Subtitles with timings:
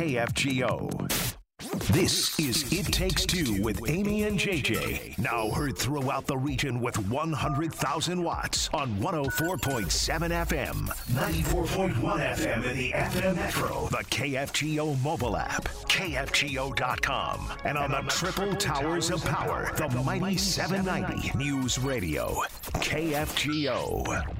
[0.00, 0.88] KFGO.
[1.92, 5.18] This is It Takes Two with Amy and JJ.
[5.18, 12.92] Now heard throughout the region with 100,000 watts on 104.7 FM, 94.1 FM in the
[12.92, 19.86] FM Metro, the KFGO mobile app, KFGO.com, and on the triple towers of power, the
[20.02, 22.42] mighty 790 News Radio,
[22.76, 24.39] KFGO.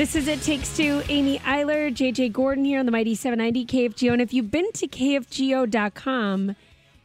[0.00, 1.02] This is It Takes Two.
[1.10, 4.14] Amy Iler, JJ Gordon here on the Mighty 790 KFGO.
[4.14, 6.56] And if you've been to KFGO.com,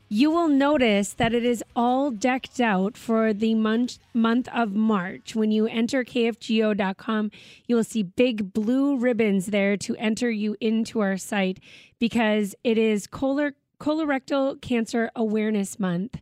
[0.08, 5.36] you will notice that it is all decked out for the month month of March.
[5.36, 7.31] When you enter KFGO.com,
[7.67, 11.59] you will see big blue ribbons there to enter you into our site
[12.00, 16.22] because it is color, colorectal cancer awareness month.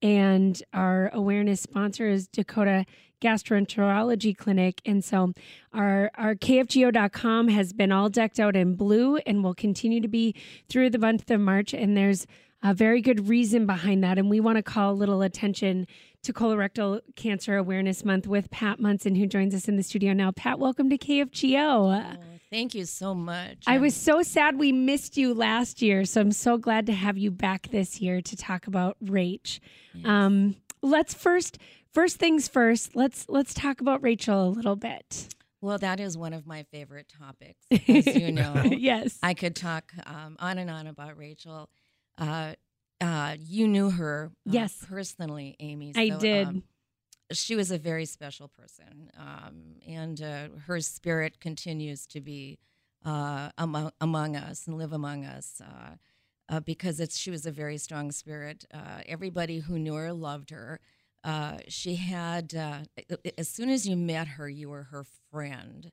[0.00, 2.86] And our awareness sponsor is Dakota
[3.24, 4.82] Gastroenterology Clinic.
[4.84, 5.32] And so
[5.72, 10.34] our, our KFGO.com has been all decked out in blue and will continue to be
[10.68, 11.72] through the month of March.
[11.72, 12.26] And there's
[12.62, 14.18] a very good reason behind that.
[14.18, 15.86] And we want to call a little attention
[16.22, 20.30] to Colorectal Cancer Awareness Month with Pat Munson, who joins us in the studio now.
[20.32, 22.02] Pat, welcome to KFGO.
[22.02, 23.58] Oh, thank you so much.
[23.66, 27.18] I was so sad we missed you last year, so I'm so glad to have
[27.18, 29.60] you back this year to talk about Rach.
[30.04, 31.58] Um, let's first,
[31.94, 32.94] first things first.
[32.94, 35.34] Let's let's talk about Rachel a little bit.
[35.60, 35.78] well.
[35.78, 38.62] That is one of my favorite topics, as you know.
[38.64, 41.70] yes, I could talk um, on and on about Rachel.
[42.18, 42.54] Uh,
[43.00, 44.84] uh, you knew her, uh, Yes.
[44.88, 45.92] personally, Amy.
[45.96, 46.46] I did.
[46.48, 46.62] um,
[47.32, 52.58] she was a very special person, um, and uh, her spirit continues to be
[53.04, 55.60] uh, among among us and live among us.
[55.64, 55.96] Uh,
[56.50, 58.66] uh, because it's she was a very strong spirit.
[58.72, 60.78] Uh, everybody who knew her loved her.
[61.24, 62.80] Uh, she had uh,
[63.38, 65.90] as soon as you met her, you were her friend,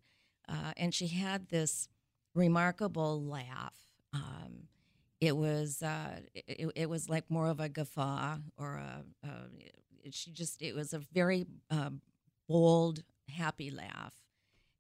[0.50, 1.88] uh, and she had this
[2.36, 3.76] remarkable laugh.
[4.14, 4.68] Um,
[5.22, 9.04] it was uh, it, it was like more of a guffaw or a,
[10.10, 11.92] she just it was a very uh,
[12.50, 14.14] bold, happy laugh.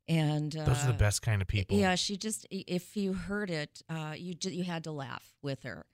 [0.07, 1.77] And uh, Those are the best kind of people.
[1.77, 5.85] yeah, she just if you heard it, uh, you you had to laugh with her.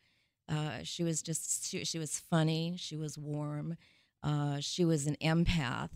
[0.50, 2.76] Uh, she was just she, she was funny.
[2.80, 3.78] She was warm.
[4.24, 5.90] Uh, she was an empath.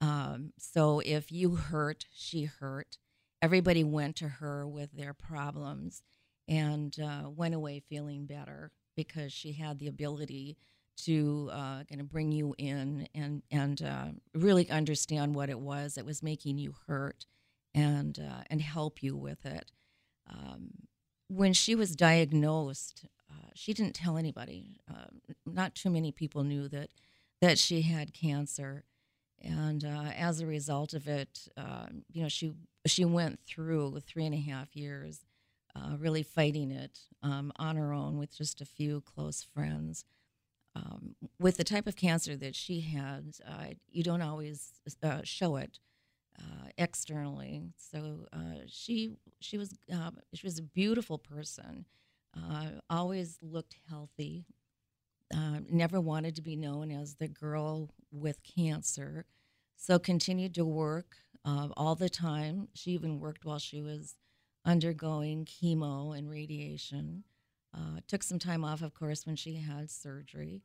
[0.00, 2.98] Um, so if you hurt, she hurt.
[3.40, 6.02] Everybody went to her with their problems
[6.46, 10.56] and uh, went away feeling better because she had the ability
[10.96, 15.94] to uh, kind of bring you in and and uh, really understand what it was
[15.94, 17.24] that was making you hurt
[17.74, 19.70] and uh, and help you with it.
[20.28, 20.70] Um,
[21.28, 24.80] when she was diagnosed, uh, she didn't tell anybody.
[24.90, 25.06] Uh,
[25.46, 26.88] not too many people knew that
[27.40, 28.84] that she had cancer,
[29.40, 32.52] and uh, as a result of it, uh, you know, she
[32.86, 35.24] she went through three and a half years,
[35.76, 40.04] uh, really fighting it um, on her own with just a few close friends.
[40.74, 45.56] Um, with the type of cancer that she had, uh, you don't always uh, show
[45.56, 45.80] it
[46.38, 47.62] uh, externally.
[47.76, 48.26] So
[48.68, 49.74] she she was
[50.34, 51.84] she was a beautiful person.
[52.90, 54.46] Always looked healthy.
[55.34, 59.26] Uh, never wanted to be known as the girl with cancer.
[59.76, 62.68] So continued to work uh, all the time.
[62.74, 64.16] She even worked while she was
[64.64, 67.24] undergoing chemo and radiation.
[67.74, 70.62] Uh, took some time off, of course, when she had surgery.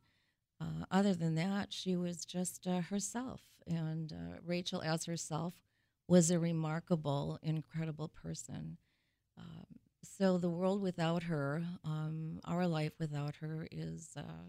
[0.60, 3.42] Uh, other than that, she was just uh, herself.
[3.66, 5.54] And uh, Rachel, as herself,
[6.08, 8.78] was a remarkable, incredible person.
[9.38, 9.66] Um,
[10.04, 14.48] so the world without her, um, our life without her, is uh,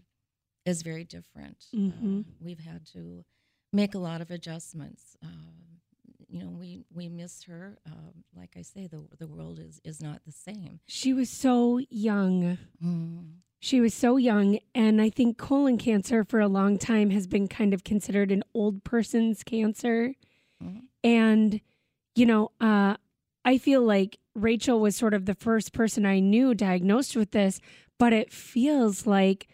[0.64, 1.66] is very different.
[1.74, 2.20] Mhm.
[2.20, 3.24] Uh, we've had to
[3.72, 5.16] make a lot of adjustments.
[5.22, 5.80] Um,
[6.28, 7.78] you know, we we miss her.
[7.86, 10.80] Um, like I say, the the world is is not the same.
[10.86, 12.58] she was so young.
[12.82, 13.40] Mm.
[13.58, 17.48] She was so young, and I think colon cancer for a long time has been
[17.48, 20.14] kind of considered an old person's cancer.
[20.62, 20.82] Mhm.
[21.02, 21.60] And,
[22.14, 22.96] you know, uh,
[23.46, 27.60] I feel like Rachel was sort of the first person I knew diagnosed with this,
[27.96, 29.46] but it feels like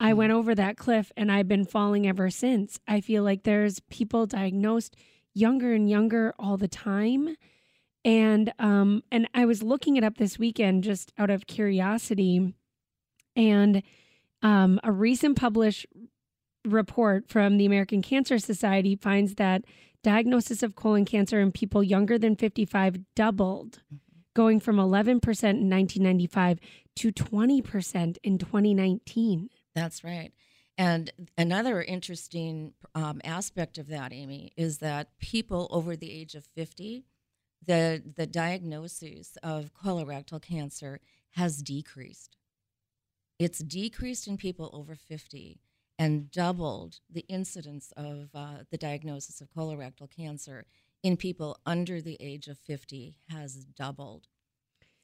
[0.00, 2.80] I went over that cliff and I've been falling ever since.
[2.88, 4.96] I feel like there's people diagnosed
[5.32, 7.36] younger and younger all the time.
[8.04, 12.52] And um and I was looking it up this weekend just out of curiosity
[13.36, 13.82] and
[14.42, 15.86] um a recent published
[16.64, 19.62] report from the American Cancer Society finds that
[20.06, 23.80] diagnosis of colon cancer in people younger than 55 doubled
[24.36, 26.60] going from 11% in 1995
[26.94, 29.50] to 20% in 2019.
[29.74, 30.30] That's right.
[30.78, 36.44] And another interesting um, aspect of that, Amy, is that people over the age of
[36.54, 37.04] 50,
[37.66, 41.00] the, the diagnosis of colorectal cancer
[41.30, 42.36] has decreased.
[43.40, 45.58] It's decreased in people over 50
[45.98, 50.66] and doubled the incidence of uh, the diagnosis of colorectal cancer
[51.02, 54.28] in people under the age of 50 has doubled.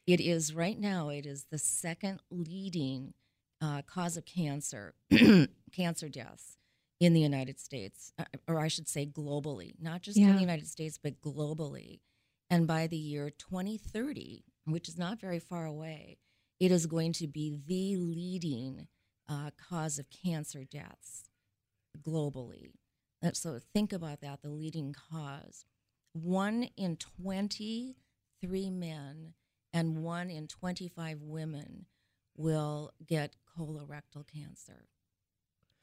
[0.06, 3.14] It is right now, it is the second leading
[3.60, 4.94] uh, cause of cancer,
[5.72, 6.58] cancer deaths
[6.98, 10.68] in the United States, uh, or I should say globally, not just in the United
[10.68, 12.00] States, but globally.
[12.50, 16.18] And by the year 2030, which is not very far away,
[16.60, 18.86] it is going to be the leading
[19.28, 21.24] uh, cause of cancer deaths
[22.00, 22.72] globally.
[23.24, 25.64] Uh, So think about that the leading cause.
[26.12, 29.34] One in 23 men
[29.72, 31.86] and one in 25 women
[32.36, 34.86] will get colorectal cancer.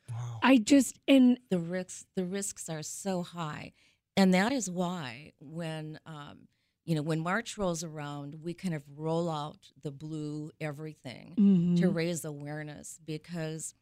[0.10, 0.40] Wow.
[0.44, 3.74] I just, and The risks, the risks are so high.
[4.18, 6.48] And that is why when, um,
[6.90, 11.36] you know, when March rolls around, we kind of roll out the blue everything
[11.78, 11.94] to Mhm.
[11.94, 13.76] raise awareness because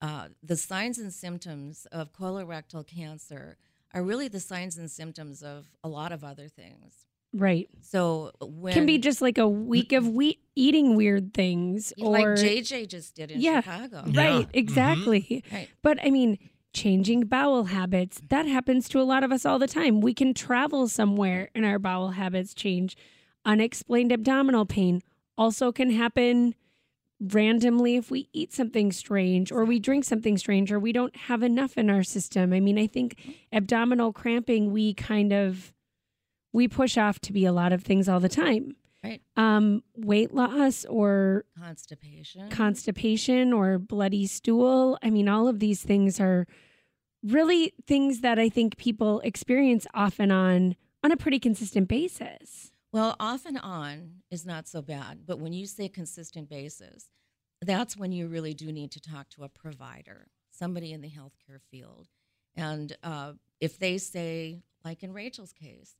[0.00, 3.56] uh, the signs and symptoms of colorectal cancer
[3.94, 7.04] are really the signs and symptoms of a lot of other things.
[7.34, 7.68] right.
[7.80, 12.26] So when Can be just like a week of we- eating weird things or like
[12.38, 13.60] JJ just did in Yeah.
[13.62, 14.38] Chicago, Right, Yeah.
[14.42, 14.48] Mhm.
[14.52, 15.44] exactly.
[15.50, 15.68] Right.
[15.82, 16.38] But I mean,
[16.72, 20.00] changing bowel habits, that happens to a lot of us all the time.
[20.00, 22.96] We can travel somewhere and our bowel habits change.
[23.44, 25.02] Unexplained abdominal pain
[25.36, 26.54] also can happen
[27.20, 31.42] randomly if we eat something strange or we drink something strange or we don't have
[31.42, 32.52] enough in our system.
[32.52, 33.16] I mean, I think
[33.52, 35.72] abdominal cramping we kind of
[36.52, 38.76] we push off to be a lot of things all the time.
[39.02, 39.20] Right.
[39.36, 42.48] Um weight loss or constipation.
[42.50, 44.98] constipation or bloody stool.
[45.02, 46.46] I mean, all of these things are
[47.22, 52.70] really things that I think people experience off and on on a pretty consistent basis.
[52.92, 57.08] Well, off and on is not so bad, but when you say consistent basis,
[57.62, 61.60] that's when you really do need to talk to a provider, somebody in the healthcare
[61.70, 62.08] field.
[62.54, 65.96] And uh, if they say, like in Rachel's case,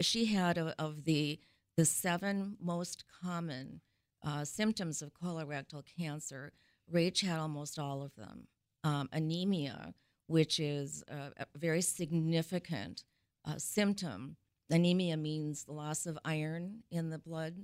[0.00, 1.38] she had a, of the
[1.76, 3.80] the seven most common
[4.24, 6.52] uh, symptoms of colorectal cancer.
[6.92, 8.48] Rach had almost all of them.
[8.82, 9.94] Um, anemia,
[10.26, 13.04] which is a, a very significant
[13.46, 14.36] uh, symptom
[14.70, 17.56] anemia means the loss of iron in the blood.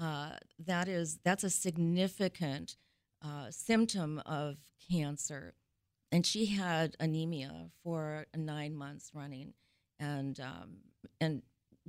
[0.00, 2.76] Uh, that is that's a significant
[3.24, 4.56] uh, symptom of
[4.90, 5.54] cancer,
[6.10, 9.52] and she had anemia for nine months running,
[9.98, 10.78] and um,
[11.20, 11.42] and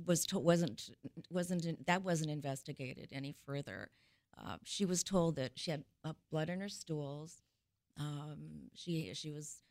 [0.06, 0.90] was to, wasn't
[1.30, 3.90] wasn't that wasn't investigated any further.
[4.38, 7.42] Uh, she was told that she had uh, blood in her stools.
[7.98, 9.62] Um, she she was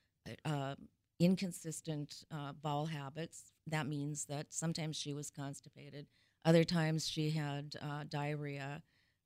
[0.46, 0.76] uh,
[1.20, 3.52] inconsistent uh, bowel habits.
[3.68, 6.08] That means that sometimes she was constipated,
[6.46, 8.82] other times she had uh, diarrhea.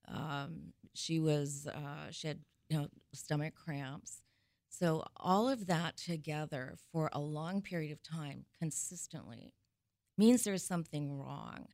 [0.08, 4.22] Um, she was uh, she had you know stomach cramps.
[4.70, 9.54] So all of that together for a long period of time, consistently,
[10.18, 11.68] means there's something wrong.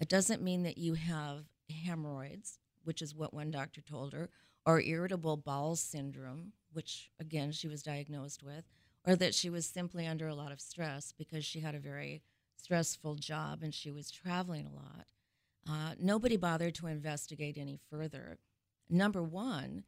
[0.00, 4.28] It doesn't mean that you have hemorrhoids, which is what one doctor told her,
[4.66, 8.64] or irritable bowel syndrome, which again she was diagnosed with,
[9.06, 12.22] or that she was simply under a lot of stress because she had a very
[12.56, 15.06] stressful job and she was traveling a lot.
[15.68, 18.38] Uh, nobody bothered to investigate any further.
[18.90, 19.84] Number one,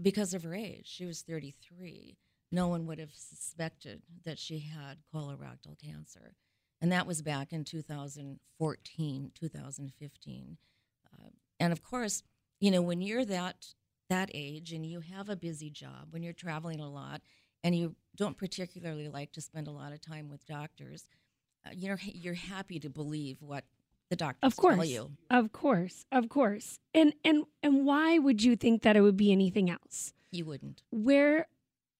[0.00, 2.16] because of her age, she was 33.
[2.52, 6.34] No one would have suspected that she had colorectal cancer.
[6.82, 10.56] And that was back in 2014, 2015.
[11.12, 12.22] Uh, and of course,
[12.60, 13.66] you know, when you're that
[14.08, 17.20] that age and you have a busy job, when you're traveling a lot
[17.62, 21.04] and you don't particularly like to spend a lot of time with doctors,
[21.66, 23.64] uh, you're you're happy to believe what
[24.08, 24.76] the doctors Of course.
[24.76, 25.10] tell you.
[25.30, 26.04] Of course.
[26.10, 26.78] Of course.
[26.94, 30.12] And and and why would you think that it would be anything else?
[30.32, 30.82] You wouldn't.
[30.90, 31.46] Where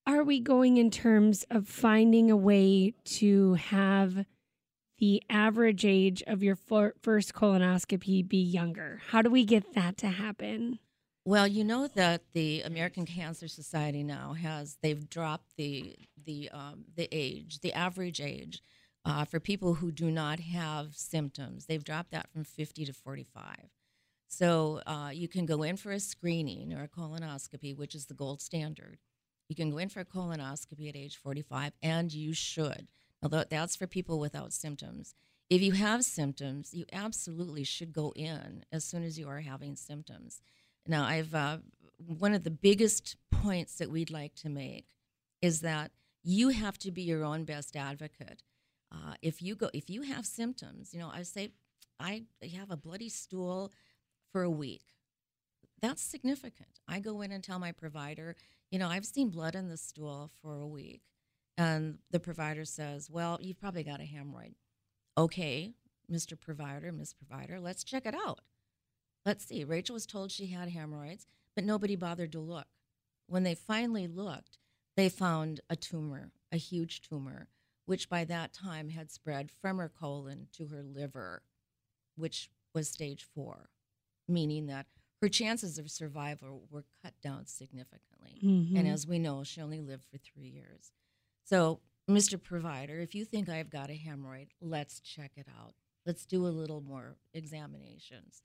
[0.07, 4.25] are we going in terms of finding a way to have
[5.01, 9.01] the average age of your fir- first colonoscopy be younger?
[9.09, 10.79] How do we get that to happen?
[11.25, 16.85] Well, you know that the American Cancer Society now has they've dropped the the um,
[16.95, 18.63] the age, the average age
[19.05, 21.67] uh, for people who do not have symptoms.
[21.67, 23.57] They've dropped that from 50 to 45.
[24.29, 28.15] So uh, you can go in for a screening or a colonoscopy, which is the
[28.15, 28.99] gold standard.
[29.49, 32.89] You can go in for a colonoscopy at age 45, and you should.
[33.23, 35.15] Although that's for people without symptoms.
[35.51, 39.75] if you have symptoms, you absolutely should go in as soon as you are having
[39.75, 40.41] symptoms.
[40.87, 41.59] Now, I've uh,
[41.99, 44.87] one of the biggest points that we'd like to make
[45.43, 45.91] is that
[46.23, 48.43] you have to be your own best advocate.
[48.93, 51.51] Uh, if you go, if you have symptoms, you know, I say,
[51.99, 52.25] I
[52.57, 53.73] have a bloody stool
[54.33, 54.83] for a week.
[55.81, 56.81] That's significant.
[56.87, 58.37] I go in and tell my provider,
[58.71, 61.03] you know, I've seen blood in the stool for a week.
[61.61, 64.55] And the provider says, well, you've probably got a hemorrhoid.
[65.19, 65.75] Okay,
[66.11, 66.41] Mr.
[66.41, 68.41] Provider, Miss Provider, let's check it out.
[69.27, 69.63] Let's see.
[69.65, 72.69] Rachel was told she had hemorrhoids, but nobody bothered to look.
[73.27, 74.57] When they finally looked,
[74.97, 77.49] they found a tumor, a huge tumor,
[77.85, 81.43] which by that time had spread from her colon to her liver,
[82.17, 83.69] which was stage four,
[84.27, 84.87] meaning that
[85.21, 88.41] her chances of survival were cut down significantly.
[88.43, 88.79] Mhm.
[88.79, 90.93] And as we know, she only lived for three years.
[91.45, 92.43] So, Mr.
[92.43, 95.75] Provider, if you think I've got a hemorrhoid, let's check it out.
[96.07, 98.43] Let's do a little more examinations.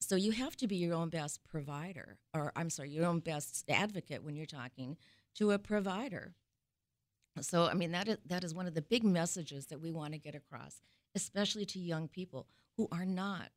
[0.00, 3.64] So, you have to be your own best provider, or I'm sorry, your own best
[3.68, 4.96] advocate when you're talking
[5.36, 6.34] to a provider.
[7.40, 10.12] So, I mean, that is, that is one of the big messages that we want
[10.12, 10.80] to get across,
[11.16, 13.50] especially to young people who are not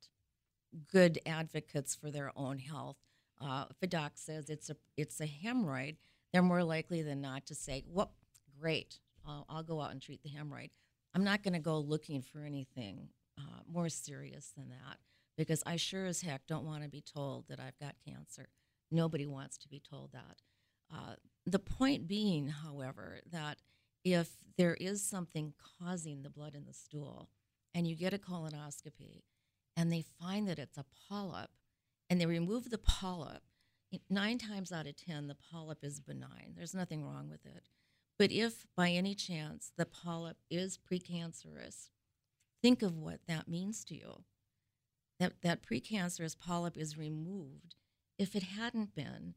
[0.91, 2.97] good advocates for their own health.
[3.39, 5.97] Uh, if a doc says it's a it's a hemorrhoid,
[6.33, 8.11] they're more likely than not to say, "Well,
[8.59, 10.69] great, I'll, I'll go out and treat the hemorrhoid."
[11.13, 13.09] I'm not going to go looking for anything
[13.39, 14.97] uh, more serious than that
[15.37, 18.49] because I sure as heck don't want to be told that I've got cancer.
[18.91, 20.41] Nobody wants to be told that.
[20.93, 23.57] Uh, the point being, however, that
[24.03, 27.29] if there is something causing the blood in the stool
[27.73, 29.23] and you get a colonoscopy
[29.75, 31.49] and they find that it's a polyp
[32.09, 33.41] and they remove the polyp,
[34.09, 36.53] nine times out of 10, the polyp is benign.
[36.55, 37.69] There's nothing wrong with it.
[38.17, 41.89] But if by any chance the polyp is precancerous,
[42.61, 44.23] think of what that means to you.
[45.19, 47.75] That, that precancerous polyp is removed.
[48.17, 49.35] If it hadn't been,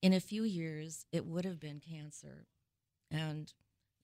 [0.00, 2.46] in a few years, it would have been cancer.
[3.10, 3.52] And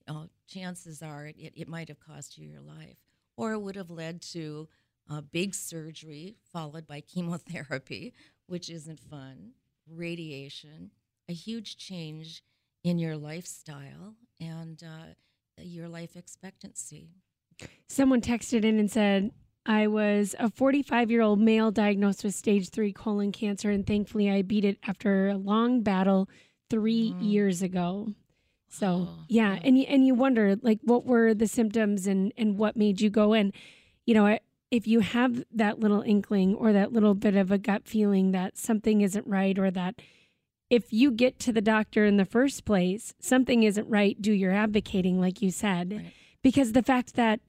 [0.07, 2.97] uh, chances are it, it, it might have cost you your life,
[3.37, 4.67] or it would have led to
[5.09, 8.13] a big surgery followed by chemotherapy,
[8.47, 9.51] which isn't fun,
[9.87, 10.91] radiation,
[11.27, 12.43] a huge change
[12.83, 15.13] in your lifestyle and uh,
[15.61, 17.09] your life expectancy.
[17.87, 19.31] Someone texted in and said,
[19.65, 24.29] I was a 45 year old male diagnosed with stage three colon cancer, and thankfully
[24.31, 26.29] I beat it after a long battle
[26.69, 27.31] three Mm.
[27.31, 28.13] years ago.
[28.69, 29.59] So Oh, yeah, yeah.
[29.63, 33.09] and you, and you wonder like what were the symptoms and and what made you
[33.09, 33.51] go in.
[34.05, 34.37] You know,
[34.71, 38.57] if you have that little inkling or that little bit of a gut feeling that
[38.57, 39.95] something isn't right, or that
[40.69, 44.51] if you get to the doctor in the first place, something isn't right, do your
[44.51, 46.13] advocating, like you said, Right.
[46.43, 47.39] because the fact that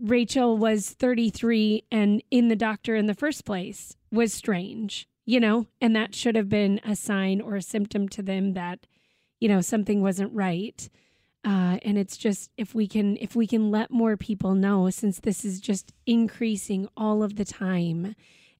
[0.00, 5.66] Rachel was 33 and in the doctor in the first place was strange, you know,
[5.80, 8.86] and that should have been a sign or a symptom to them that,
[9.40, 10.88] you know, something wasn't right.
[11.44, 15.20] Uh, and it's just if we can if we can let more people know since
[15.20, 18.14] this is just increasing all of the time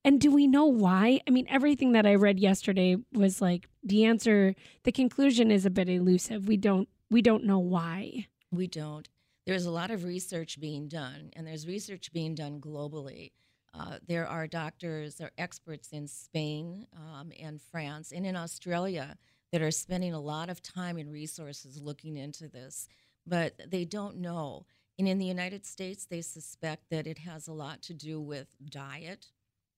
[0.05, 4.05] and do we know why i mean everything that i read yesterday was like the
[4.05, 9.09] answer the conclusion is a bit elusive we don't we don't know why We don't.
[9.47, 13.33] There's a lot of research being done, and there's research being done globally.
[13.75, 19.17] Uh, there are doctors, there are experts in Spain um, and France and in Australia
[19.53, 22.89] that are spending a lot of time and resources looking into this,
[23.27, 24.67] but they don't know.
[24.99, 28.49] And in the United States, they suspect that it has a lot to do with
[28.69, 29.27] diet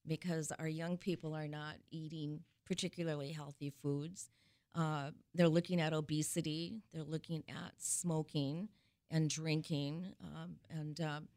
[0.07, 4.30] because our young people are not eating particularly healthy foods.
[4.75, 8.69] Uh, they're looking at obesity, they're looking at smoking
[9.11, 11.28] and drinking, um, and um,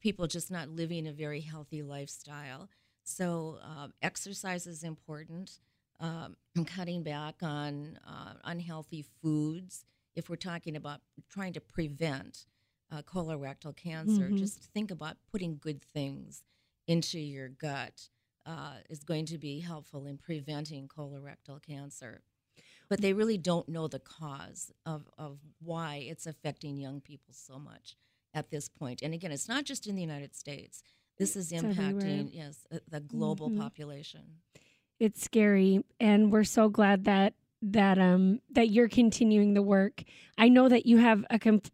[0.00, 2.68] people just not living a very healthy lifestyle.
[3.04, 5.60] So, uh, exercise is important.
[6.00, 6.36] Um,
[6.66, 9.84] cutting back on uh, unhealthy foods.
[10.16, 12.46] If we're talking about trying to prevent
[12.90, 14.38] uh, colorectal cancer, Mhm.
[14.38, 16.42] just think about putting good things
[16.90, 18.08] into your gut
[18.46, 22.22] uh, is going to be helpful in preventing colorectal cancer.
[22.88, 27.58] But they really don't know the cause of, of why it's affecting young people so
[27.58, 27.96] much
[28.34, 29.02] at this point.
[29.02, 30.82] And again, it's not just in the United States.
[31.16, 31.92] This is It's everywhere.
[32.02, 33.58] impacting yes uh, the global Mhm.
[33.58, 34.24] population.
[34.98, 37.32] it's scary and we're so glad that
[37.62, 40.02] that um that you're continuing the work
[40.36, 41.70] i know that you have a comp-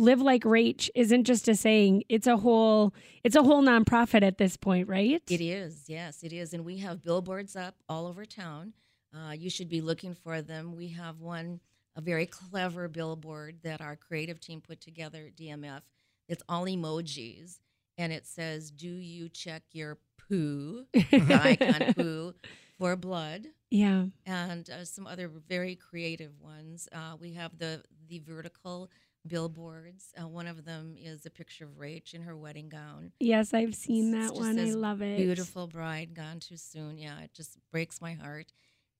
[0.00, 2.92] live like rach isn't just a saying it's a whole
[3.22, 6.52] it's a whole nonprofit at this point right It is, yes, it is.
[6.54, 8.72] And we have billboards up all over town.
[9.14, 10.74] Uh, you should be looking for them.
[10.76, 11.60] We have one,
[11.96, 15.82] a very clever billboard that our creative team put together at DMF.
[16.28, 17.58] It's all emojis.
[17.98, 22.34] and it says, "Do you check your poo?" icon poo
[22.78, 24.04] for blood, Yeah.
[24.24, 26.88] and uh, some other very creative ones.
[26.92, 28.90] Uh, we have the the vertical
[29.26, 30.12] billboards.
[30.20, 33.12] Uh, one of them is a picture of Rach in her wedding gown.
[33.20, 34.58] Yes, I've seen that one.
[34.58, 35.16] I love it.
[35.16, 36.98] Beautiful bride gone too soon.
[36.98, 38.52] Yeah, it just breaks my heart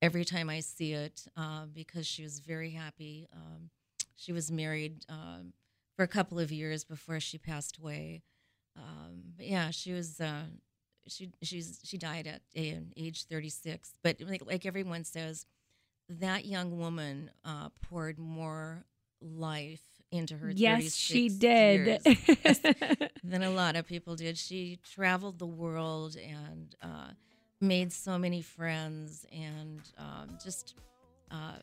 [0.03, 3.29] every time I see it uh, because she was very happy.
[3.35, 3.71] Um,
[4.17, 5.53] she was married um,
[5.97, 8.23] for a couple of years before she passed away.
[8.77, 10.21] Um, but yeah, she was.
[10.21, 10.45] Uh,
[11.07, 13.95] she she's she died at age 36.
[14.03, 15.47] But like, like everyone says,
[16.09, 18.85] that young woman uh, poured more
[19.21, 20.51] life into her.
[20.51, 22.01] Yes, she did.
[22.05, 22.61] years
[23.25, 24.37] than a lot of people did.
[24.39, 27.11] She traveled the world and uh,
[27.61, 30.75] made so many friends, and um, just
[31.31, 31.57] uh,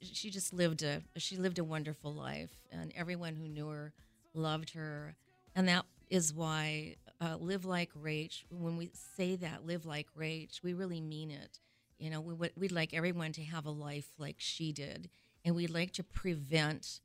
[0.00, 3.92] she just lived a she lived a wonderful life, and everyone who knew her
[4.34, 5.16] loved her,
[5.54, 8.44] and that is why uh, live like Rach.
[8.50, 11.58] When we say that, live like Rach, we really mean it.
[11.98, 15.08] You know, we we'd like everyone to have a life like she did,
[15.44, 17.00] and we'd like to prevent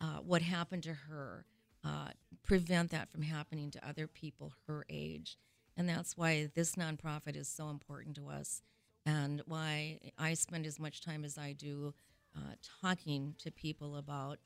[0.00, 1.44] uh, what happened to her,
[1.84, 2.08] uh,
[2.42, 5.38] prevent that from happening to other people her age.
[5.76, 8.62] And that's why this nonprofit is so important to us
[9.06, 11.94] and why I spend as much time as I do
[12.36, 14.38] uh, talking to people about,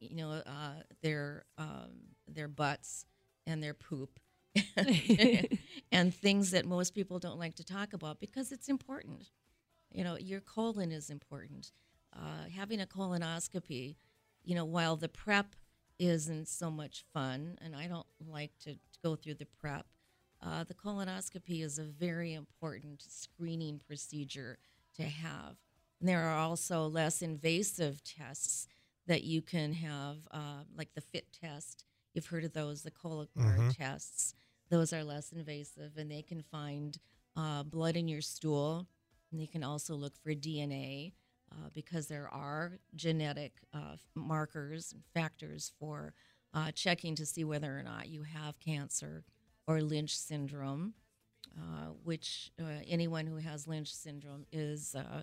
[0.00, 1.90] you know, uh, their, um,
[2.26, 3.04] their butts
[3.46, 4.18] and their poop.
[5.92, 9.30] and things that most people don't like to talk about because it's important.
[9.92, 11.70] You know, your colon is important.
[12.12, 13.94] Uh, having a colonoscopy,
[14.44, 15.54] you know, while the prep
[15.98, 19.86] isn't so much fun, and I don't like to, to go through the prep,
[20.42, 24.58] uh, the colonoscopy is a very important screening procedure
[24.96, 25.56] to have.
[26.00, 28.66] And there are also less invasive tests
[29.06, 31.84] that you can have, uh, like the FIT test.
[32.14, 34.34] You've heard of those, the Cologuard tests.
[34.70, 36.98] Those are less invasive, and they can find
[37.36, 38.86] uh, blood in your stool.
[39.30, 41.12] And you can also look for DNA
[41.52, 46.14] uh, because there are genetic uh, markers and factors for
[46.54, 49.24] uh, checking to see whether or not you have cancer
[49.66, 50.94] or Lynch syndrome,
[51.56, 55.22] uh, which uh, anyone who has Lynch syndrome is uh,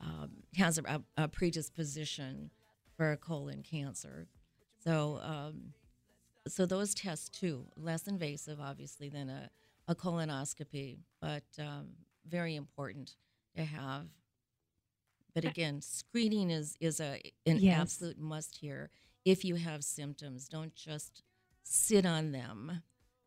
[0.00, 2.50] um, has a, a predisposition
[2.96, 4.26] for colon cancer.
[4.82, 5.74] So, um,
[6.48, 9.50] so those tests too, less invasive, obviously, than a,
[9.88, 11.88] a colonoscopy, but um,
[12.26, 13.16] very important
[13.56, 14.06] to have.
[15.34, 17.80] But again, screening is is a an Yes.
[17.80, 18.90] absolute must here.
[19.24, 21.22] If you have symptoms, don't just
[21.62, 22.82] sit on them.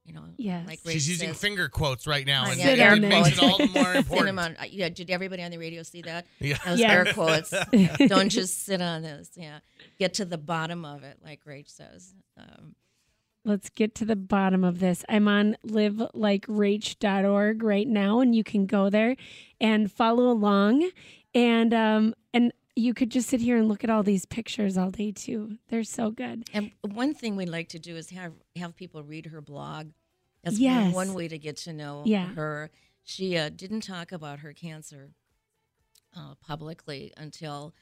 [0.06, 0.68] You know, Yes.
[0.68, 3.58] like She's Rach using finger quotes right now, and know, Sit it makes it all
[3.58, 4.38] the more important.
[4.38, 6.26] on- uh, yeah, did everybody on the radio see that?
[6.40, 6.58] Yeah.
[6.66, 6.92] Those Yes.
[6.92, 7.54] air quotes.
[8.10, 9.30] Don't just sit on this.
[9.38, 9.60] Yeah,
[10.00, 12.14] get to the bottom of it, like Rach says.
[12.38, 12.76] Um,
[13.46, 15.04] Let's get to the bottom of this.
[15.10, 19.16] I'm on livelikerach.org right now, and you can go there
[19.60, 20.90] and follow along.
[21.36, 24.92] And um, and you could just sit here and look at all these pictures all
[24.92, 25.58] day too.
[25.70, 26.48] They're so good.
[26.54, 29.88] and one thing we'd like to do is have have people read her blog.
[30.44, 30.94] That's Yes.
[30.94, 32.34] one way to get to know Yeah.
[32.34, 32.70] her.
[33.04, 35.12] She uh, didn't talk about her cancer
[36.16, 37.74] uh, publicly until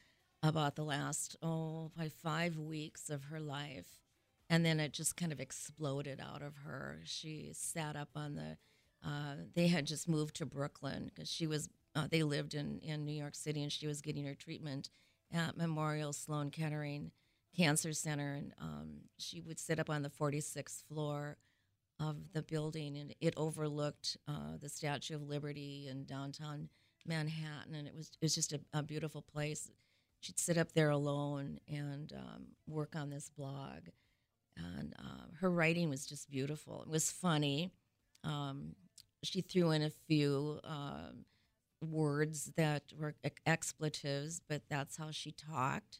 [0.43, 4.01] about the last oh by five weeks of her life,
[4.49, 7.01] and then it just kind of exploded out of her.
[7.05, 8.57] She sat up on the.
[9.03, 11.69] Uh, they had just moved to Brooklyn because she was.
[11.95, 14.89] Uh, they lived in in New York City, and she was getting her treatment
[15.33, 17.11] at Memorial Sloan Kettering
[17.55, 21.37] Cancer Center, and um, she would sit up on the 46th floor
[21.99, 26.69] of the building, and it overlooked uh, the Statue of Liberty in downtown
[27.05, 29.69] Manhattan, and it was it was just a, a beautiful place.
[30.21, 33.89] She'd sit up there alone and um, work on this blog,
[34.55, 36.83] and uh, her writing was just beautiful.
[36.83, 37.71] It was funny.
[38.23, 38.75] Um,
[39.23, 41.25] she threw in a few um,
[41.81, 45.99] words that were ex- expletives, but that's how she talked.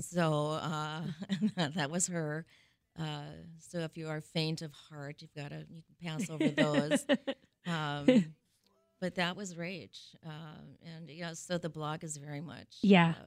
[0.00, 1.02] so uh,
[1.74, 2.46] that was her.
[2.98, 3.20] Uh,
[3.58, 7.04] so if you are faint of heart, you've got to you can pass over those.
[7.66, 8.34] um,
[9.00, 10.30] but that was Rach, uh,
[10.96, 11.34] and yeah.
[11.34, 13.24] So the blog is very much Yeah, uh,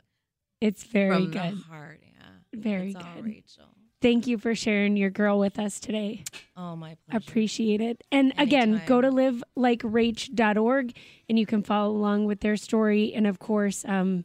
[0.62, 1.52] It's very from good.
[1.58, 2.00] the heart.
[2.02, 3.26] Yeah, Very it's all good.
[3.26, 3.76] Rachel.
[4.02, 6.24] Thank you for sharing your girl with us today.
[6.56, 7.18] Oh my pleasure.
[7.18, 8.02] Appreciate it.
[8.12, 9.42] And again, go to Anytime.
[9.58, 10.96] livelikerach.org
[11.28, 14.24] and you can follow along with their story and of course um,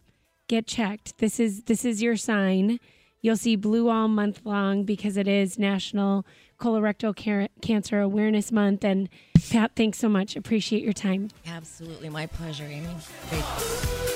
[0.48, 1.18] get checked.
[1.18, 2.78] This is this is your sign.
[3.20, 6.26] You'll see blue all month long because it is National
[6.60, 9.08] Colorectal Car- Cancer Awareness Month and
[9.50, 10.36] Pat, thanks so much.
[10.36, 11.28] Appreciate your time.
[11.46, 12.88] Absolutely, my pleasure, Amy.
[13.30, 14.13] Great.